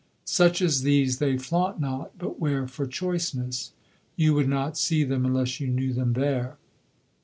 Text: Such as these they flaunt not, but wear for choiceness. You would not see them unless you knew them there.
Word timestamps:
Such 0.25 0.63
as 0.63 0.81
these 0.81 1.19
they 1.19 1.37
flaunt 1.37 1.79
not, 1.79 2.17
but 2.17 2.39
wear 2.39 2.67
for 2.67 2.87
choiceness. 2.87 3.69
You 4.15 4.33
would 4.33 4.49
not 4.49 4.75
see 4.75 5.03
them 5.03 5.27
unless 5.27 5.59
you 5.59 5.67
knew 5.67 5.93
them 5.93 6.13
there. 6.13 6.57